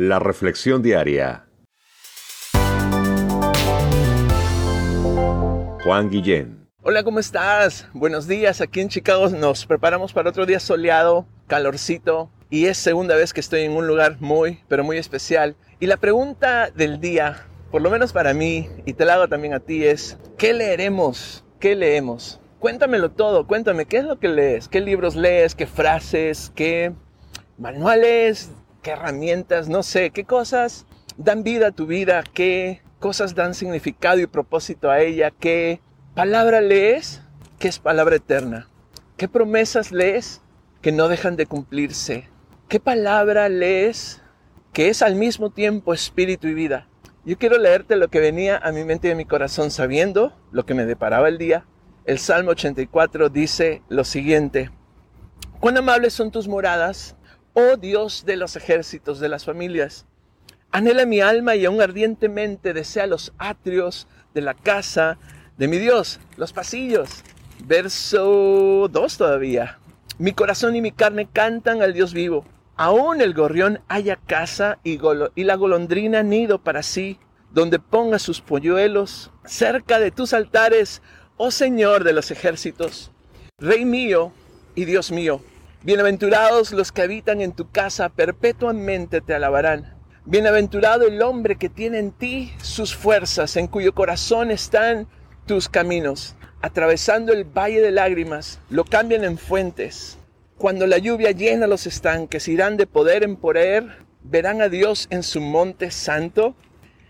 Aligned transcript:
La 0.00 0.20
Reflexión 0.20 0.80
Diaria. 0.80 1.48
Juan 5.82 6.08
Guillén. 6.08 6.68
Hola, 6.84 7.02
¿cómo 7.02 7.18
estás? 7.18 7.88
Buenos 7.94 8.28
días. 8.28 8.60
Aquí 8.60 8.78
en 8.78 8.90
Chicago 8.90 9.28
nos 9.30 9.66
preparamos 9.66 10.12
para 10.12 10.30
otro 10.30 10.46
día 10.46 10.60
soleado, 10.60 11.26
calorcito, 11.48 12.30
y 12.48 12.66
es 12.66 12.78
segunda 12.78 13.16
vez 13.16 13.32
que 13.32 13.40
estoy 13.40 13.62
en 13.62 13.72
un 13.72 13.88
lugar 13.88 14.18
muy, 14.20 14.60
pero 14.68 14.84
muy 14.84 14.98
especial. 14.98 15.56
Y 15.80 15.86
la 15.86 15.96
pregunta 15.96 16.70
del 16.70 17.00
día, 17.00 17.48
por 17.72 17.82
lo 17.82 17.90
menos 17.90 18.12
para 18.12 18.34
mí, 18.34 18.68
y 18.86 18.92
te 18.92 19.04
la 19.04 19.14
hago 19.14 19.26
también 19.26 19.52
a 19.52 19.58
ti, 19.58 19.84
es, 19.84 20.16
¿qué 20.36 20.54
leeremos? 20.54 21.44
¿Qué 21.58 21.74
leemos? 21.74 22.40
Cuéntamelo 22.60 23.10
todo, 23.10 23.48
cuéntame, 23.48 23.86
¿qué 23.86 23.96
es 23.96 24.04
lo 24.04 24.20
que 24.20 24.28
lees? 24.28 24.68
¿Qué 24.68 24.80
libros 24.80 25.16
lees? 25.16 25.56
¿Qué 25.56 25.66
frases? 25.66 26.52
¿Qué 26.54 26.92
manuales? 27.56 28.52
Herramientas, 28.88 29.68
no 29.68 29.82
sé, 29.82 30.10
qué 30.10 30.24
cosas 30.24 30.86
dan 31.16 31.42
vida 31.42 31.68
a 31.68 31.72
tu 31.72 31.86
vida, 31.86 32.22
qué 32.32 32.82
cosas 32.98 33.34
dan 33.34 33.54
significado 33.54 34.18
y 34.18 34.26
propósito 34.26 34.90
a 34.90 35.00
ella, 35.00 35.30
qué 35.30 35.80
palabra 36.14 36.60
lees 36.60 37.22
que 37.58 37.68
es 37.68 37.78
palabra 37.78 38.16
eterna, 38.16 38.68
qué 39.16 39.28
promesas 39.28 39.92
lees 39.92 40.40
que 40.80 40.92
no 40.92 41.08
dejan 41.08 41.36
de 41.36 41.46
cumplirse, 41.46 42.28
qué 42.68 42.80
palabra 42.80 43.48
lees 43.48 44.20
que 44.72 44.88
es 44.88 45.02
al 45.02 45.16
mismo 45.16 45.50
tiempo 45.50 45.92
espíritu 45.92 46.46
y 46.46 46.54
vida. 46.54 46.88
Yo 47.24 47.36
quiero 47.36 47.58
leerte 47.58 47.96
lo 47.96 48.08
que 48.08 48.20
venía 48.20 48.56
a 48.56 48.72
mi 48.72 48.84
mente 48.84 49.08
y 49.08 49.10
a 49.10 49.16
mi 49.16 49.24
corazón 49.24 49.70
sabiendo 49.70 50.32
lo 50.50 50.64
que 50.64 50.74
me 50.74 50.86
deparaba 50.86 51.28
el 51.28 51.36
día. 51.36 51.66
El 52.04 52.18
Salmo 52.18 52.52
84 52.52 53.28
dice 53.28 53.82
lo 53.88 54.04
siguiente, 54.04 54.70
cuán 55.60 55.76
amables 55.76 56.14
son 56.14 56.30
tus 56.30 56.48
moradas, 56.48 57.16
oh 57.58 57.76
Dios 57.76 58.24
de 58.24 58.36
los 58.36 58.54
ejércitos 58.54 59.18
de 59.18 59.28
las 59.28 59.44
familias. 59.44 60.06
Anhela 60.70 61.06
mi 61.06 61.20
alma 61.20 61.56
y 61.56 61.64
aún 61.64 61.82
ardientemente 61.82 62.72
desea 62.72 63.08
los 63.08 63.32
atrios 63.36 64.06
de 64.32 64.42
la 64.42 64.54
casa 64.54 65.18
de 65.56 65.66
mi 65.66 65.78
Dios, 65.78 66.20
los 66.36 66.52
pasillos. 66.52 67.24
Verso 67.66 68.86
2 68.88 69.16
todavía. 69.18 69.80
Mi 70.18 70.32
corazón 70.32 70.76
y 70.76 70.80
mi 70.80 70.92
carne 70.92 71.28
cantan 71.32 71.82
al 71.82 71.94
Dios 71.94 72.14
vivo. 72.14 72.44
Aún 72.76 73.20
el 73.20 73.34
gorrión 73.34 73.80
haya 73.88 74.14
casa 74.14 74.78
y, 74.84 75.00
y 75.34 75.42
la 75.42 75.56
golondrina 75.56 76.22
nido 76.22 76.62
para 76.62 76.84
sí, 76.84 77.18
donde 77.50 77.80
ponga 77.80 78.20
sus 78.20 78.40
polluelos, 78.40 79.32
cerca 79.44 79.98
de 79.98 80.12
tus 80.12 80.32
altares, 80.32 81.02
oh 81.36 81.50
Señor 81.50 82.04
de 82.04 82.12
los 82.12 82.30
ejércitos, 82.30 83.10
Rey 83.58 83.84
mío 83.84 84.32
y 84.76 84.84
Dios 84.84 85.10
mío. 85.10 85.42
Bienaventurados 85.84 86.72
los 86.72 86.90
que 86.90 87.02
habitan 87.02 87.40
en 87.40 87.52
tu 87.52 87.70
casa, 87.70 88.08
perpetuamente 88.08 89.20
te 89.20 89.32
alabarán. 89.32 89.94
Bienaventurado 90.24 91.06
el 91.06 91.22
hombre 91.22 91.54
que 91.54 91.68
tiene 91.68 92.00
en 92.00 92.10
ti 92.10 92.52
sus 92.60 92.96
fuerzas, 92.96 93.56
en 93.56 93.68
cuyo 93.68 93.94
corazón 93.94 94.50
están 94.50 95.06
tus 95.46 95.68
caminos. 95.68 96.34
Atravesando 96.62 97.32
el 97.32 97.44
valle 97.44 97.80
de 97.80 97.92
lágrimas, 97.92 98.58
lo 98.70 98.84
cambian 98.84 99.22
en 99.22 99.38
fuentes. 99.38 100.18
Cuando 100.56 100.84
la 100.88 100.98
lluvia 100.98 101.30
llena 101.30 101.68
los 101.68 101.86
estanques, 101.86 102.48
irán 102.48 102.76
de 102.76 102.88
poder 102.88 103.22
en 103.22 103.36
poder, 103.36 104.04
verán 104.24 104.60
a 104.60 104.68
Dios 104.68 105.06
en 105.10 105.22
su 105.22 105.40
monte 105.40 105.92
santo. 105.92 106.56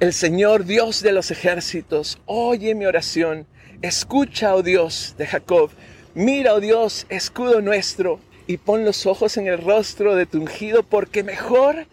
El 0.00 0.12
Señor 0.12 0.66
Dios 0.66 1.02
de 1.02 1.12
los 1.12 1.30
ejércitos, 1.30 2.20
oye 2.26 2.74
mi 2.74 2.84
oración, 2.84 3.46
escucha, 3.80 4.54
oh 4.54 4.62
Dios 4.62 5.14
de 5.16 5.26
Jacob, 5.26 5.70
mira, 6.12 6.52
oh 6.52 6.60
Dios, 6.60 7.06
escudo 7.08 7.62
nuestro 7.62 8.20
y 8.50 8.56
pon 8.56 8.84
los 8.84 9.06
ojos 9.06 9.36
en 9.36 9.46
el 9.46 9.62
rostro 9.62 10.16
de 10.16 10.26
tu 10.26 10.40
ungido, 10.40 10.82
porque 10.82 11.22
mejor 11.22 11.86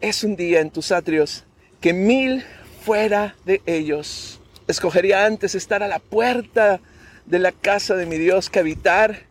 es 0.00 0.22
un 0.22 0.36
día 0.36 0.60
en 0.60 0.70
tus 0.70 0.92
atrios 0.92 1.42
que 1.80 1.92
mil 1.92 2.44
fuera 2.84 3.34
de 3.44 3.62
ellos. 3.66 4.40
Escogería 4.68 5.26
antes 5.26 5.56
estar 5.56 5.82
a 5.82 5.88
la 5.88 5.98
puerta 5.98 6.78
de 7.26 7.40
la 7.40 7.50
casa 7.50 7.96
de 7.96 8.06
mi 8.06 8.16
Dios 8.16 8.48
que 8.48 8.60
habitar 8.60 9.22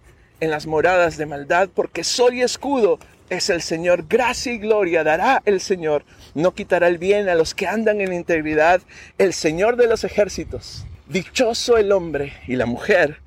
en 0.42 0.50
las 0.50 0.68
moradas 0.68 1.16
de 1.16 1.26
maldad, 1.26 1.70
porque 1.74 2.04
sol 2.04 2.34
y 2.34 2.42
escudo 2.42 3.00
es 3.30 3.50
el 3.50 3.62
Señor. 3.62 4.04
Gracia 4.10 4.52
y 4.52 4.58
gloria 4.58 5.06
dará 5.06 5.42
el 5.46 5.62
Señor. 5.62 6.04
No 6.36 6.54
quitará 6.54 6.90
el 6.90 6.98
bien 6.98 7.30
a 7.30 7.36
los 7.36 7.56
que 7.56 7.66
andan 7.66 8.02
en 8.02 8.12
integridad. 8.12 8.82
El 9.18 9.32
Señor 9.32 9.78
de 9.78 9.88
los 9.88 10.04
ejércitos. 10.04 10.86
Dichoso 11.08 11.78
el 11.78 11.94
hombre 11.94 12.34
y 12.46 12.58
la 12.58 12.66
mujer 12.66 13.23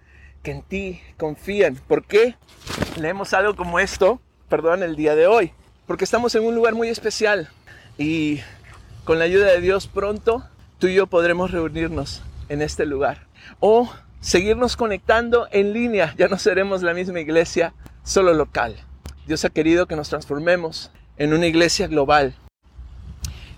que 0.46 0.52
en 0.52 0.62
ti 0.62 1.00
confían. 1.16 1.74
¿Por 1.74 2.04
qué 2.04 2.36
leemos 3.00 3.32
algo 3.32 3.56
como 3.56 3.80
esto? 3.80 4.20
Perdón, 4.48 4.84
el 4.84 4.94
día 4.94 5.16
de 5.16 5.26
hoy. 5.26 5.50
Porque 5.88 6.04
estamos 6.04 6.36
en 6.36 6.44
un 6.44 6.54
lugar 6.54 6.76
muy 6.76 6.86
especial 6.86 7.50
y 7.98 8.38
con 9.02 9.18
la 9.18 9.24
ayuda 9.24 9.46
de 9.46 9.60
Dios 9.60 9.88
pronto 9.88 10.44
tú 10.78 10.86
y 10.86 10.94
yo 10.94 11.08
podremos 11.08 11.50
reunirnos 11.50 12.22
en 12.48 12.62
este 12.62 12.86
lugar. 12.86 13.26
O 13.58 13.92
seguirnos 14.20 14.76
conectando 14.76 15.48
en 15.50 15.72
línea. 15.72 16.14
Ya 16.16 16.28
no 16.28 16.38
seremos 16.38 16.80
la 16.80 16.94
misma 16.94 17.18
iglesia, 17.18 17.74
solo 18.04 18.32
local. 18.32 18.76
Dios 19.26 19.44
ha 19.44 19.50
querido 19.50 19.86
que 19.86 19.96
nos 19.96 20.10
transformemos 20.10 20.92
en 21.16 21.34
una 21.34 21.48
iglesia 21.48 21.88
global. 21.88 22.36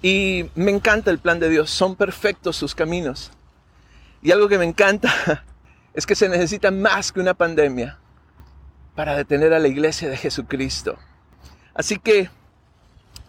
Y 0.00 0.46
me 0.54 0.70
encanta 0.70 1.10
el 1.10 1.18
plan 1.18 1.38
de 1.38 1.50
Dios. 1.50 1.68
Son 1.68 1.96
perfectos 1.96 2.56
sus 2.56 2.74
caminos. 2.74 3.30
Y 4.22 4.30
algo 4.30 4.48
que 4.48 4.56
me 4.56 4.64
encanta 4.64 5.44
es 5.94 6.06
que 6.06 6.14
se 6.14 6.28
necesita 6.28 6.70
más 6.70 7.12
que 7.12 7.20
una 7.20 7.34
pandemia 7.34 7.98
para 8.94 9.16
detener 9.16 9.52
a 9.52 9.58
la 9.58 9.68
iglesia 9.68 10.08
de 10.08 10.16
Jesucristo. 10.16 10.96
Así 11.74 11.98
que 11.98 12.30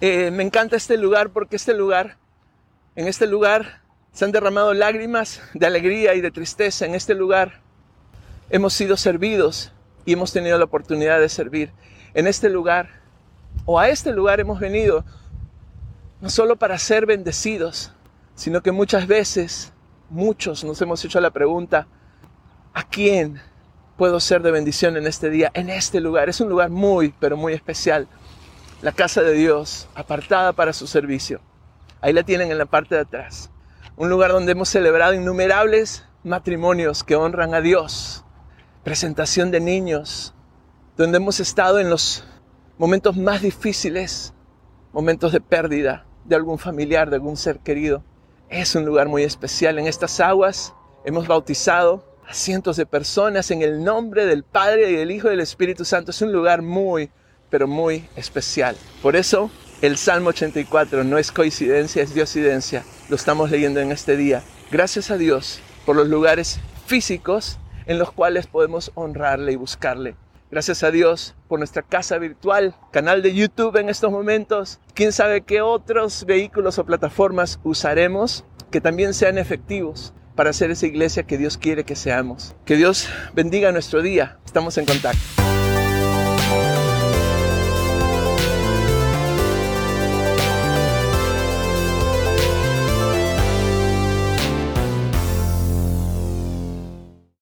eh, 0.02 0.32
me 0.32 0.44
encanta 0.44 0.76
este 0.76 0.98
lugar 0.98 1.30
porque 1.30 1.56
este 1.56 1.74
lugar, 1.74 2.18
en 2.96 3.08
este 3.08 3.28
lugar 3.28 3.82
se 4.12 4.26
han 4.26 4.32
derramado 4.32 4.74
lágrimas 4.74 5.42
de 5.54 5.66
alegría 5.66 6.16
y 6.16 6.22
de 6.22 6.32
tristeza. 6.32 6.86
En 6.86 6.96
este 6.96 7.14
lugar 7.14 7.62
hemos 8.50 8.74
sido 8.74 8.98
servidos 8.98 9.72
y 10.06 10.14
hemos 10.14 10.34
tenido 10.34 10.58
la 10.58 10.66
oportunidad 10.66 11.20
de 11.20 11.30
servir. 11.30 11.72
En 12.14 12.28
este 12.28 12.50
lugar 12.50 12.90
o 13.66 13.80
a 13.80 13.90
este 13.90 14.12
lugar 14.12 14.40
hemos 14.40 14.60
venido 14.60 15.06
no 16.22 16.30
solo 16.30 16.56
para 16.56 16.78
ser 16.78 17.06
bendecidos, 17.06 17.92
sino 18.36 18.62
que 18.62 18.72
muchas 18.72 19.08
veces, 19.08 19.72
muchos 20.10 20.64
nos 20.64 20.82
hemos 20.82 21.04
hecho 21.06 21.20
la 21.20 21.32
pregunta, 21.32 21.88
¿A 22.80 22.84
quién 22.84 23.42
puedo 23.98 24.22
ser 24.22 24.42
de 24.42 24.52
bendición 24.52 24.96
en 24.96 25.06
este 25.06 25.30
día, 25.30 25.52
en 25.54 25.70
este 25.70 26.00
lugar? 26.00 26.30
Es 26.30 26.40
un 26.40 26.48
lugar 26.48 26.70
muy, 26.70 27.14
pero 27.20 27.36
muy 27.36 27.52
especial. 27.52 28.08
La 28.82 28.94
casa 28.94 29.22
de 29.22 29.34
Dios, 29.34 29.90
apartada 29.96 30.54
para 30.54 30.72
su 30.72 30.88
servicio. 30.88 31.42
Ahí 32.00 32.14
la 32.14 32.24
tienen 32.24 32.52
en 32.52 32.58
la 32.58 32.68
parte 32.68 32.96
de 32.96 33.02
atrás. 33.02 33.52
Un 33.98 34.10
lugar 34.10 34.32
donde 34.32 34.54
hemos 34.54 34.70
celebrado 34.70 35.14
innumerables 35.14 36.06
matrimonios 36.24 37.04
que 37.04 37.18
honran 37.18 37.54
a 37.54 37.60
Dios. 37.60 38.24
Presentación 38.86 39.52
de 39.52 39.60
niños. 39.60 40.34
Donde 40.96 41.18
hemos 41.18 41.42
estado 41.42 41.80
en 41.80 41.90
los 41.90 42.24
momentos 42.78 43.18
más 43.18 43.42
difíciles. 43.42 44.34
Momentos 44.94 45.34
de 45.34 45.42
pérdida 45.42 46.06
de 46.24 46.38
algún 46.38 46.58
familiar, 46.58 47.10
de 47.10 47.18
algún 47.18 47.36
ser 47.36 47.60
querido. 47.60 48.06
Es 48.48 48.74
un 48.74 48.86
lugar 48.86 49.10
muy 49.10 49.24
especial. 49.24 49.80
En 49.80 49.86
estas 49.86 50.22
aguas 50.22 50.74
hemos 51.04 51.28
bautizado 51.28 52.09
cientos 52.32 52.78
de 52.78 52.86
personas 52.86 53.52
en 53.52 53.62
el 53.62 53.84
nombre 53.84 54.26
del 54.26 54.44
Padre 54.44 54.92
y 54.92 54.96
del 54.96 55.12
Hijo 55.12 55.28
y 55.28 55.32
del 55.32 55.40
Espíritu 55.40 55.86
Santo. 55.86 56.12
Es 56.12 56.22
un 56.22 56.32
lugar 56.32 56.62
muy, 56.62 57.10
pero 57.50 57.68
muy 57.68 58.08
especial. 58.16 58.76
Por 59.02 59.16
eso 59.16 59.50
el 59.82 59.98
Salmo 59.98 60.30
84 60.30 61.04
no 61.04 61.18
es 61.18 61.32
coincidencia, 61.32 62.04
es 62.04 62.14
diosidencia. 62.14 62.84
Lo 63.10 63.16
estamos 63.16 63.50
leyendo 63.50 63.80
en 63.80 63.92
este 63.92 64.18
día. 64.18 64.44
Gracias 64.72 65.12
a 65.12 65.18
Dios 65.18 65.60
por 65.86 65.96
los 65.96 66.08
lugares 66.08 66.60
físicos 66.86 67.58
en 67.86 67.98
los 67.98 68.12
cuales 68.12 68.48
podemos 68.48 68.92
honrarle 68.96 69.54
y 69.54 69.56
buscarle. 69.56 70.16
Gracias 70.52 70.84
a 70.84 70.92
Dios 70.92 71.36
por 71.48 71.60
nuestra 71.60 71.84
casa 71.84 72.18
virtual, 72.18 72.76
canal 72.92 73.22
de 73.22 73.34
YouTube 73.34 73.78
en 73.78 73.90
estos 73.90 74.12
momentos. 74.12 74.80
Quién 74.96 75.12
sabe 75.12 75.42
qué 75.42 75.62
otros 75.62 76.26
vehículos 76.26 76.80
o 76.80 76.86
plataformas 76.86 77.60
usaremos 77.64 78.46
que 78.72 78.82
también 78.82 79.14
sean 79.14 79.38
efectivos 79.38 80.14
para 80.40 80.54
ser 80.54 80.72
esa 80.72 80.88
iglesia 80.88 81.24
que 81.24 81.38
Dios 81.38 81.58
quiere 81.58 81.84
que 81.84 81.98
seamos. 81.98 82.56
Que 82.64 82.78
Dios 82.78 83.10
bendiga 83.34 83.74
nuestro 83.74 84.02
día. 84.02 84.38
Estamos 84.46 84.78
en 84.78 84.86
contacto. 84.86 85.49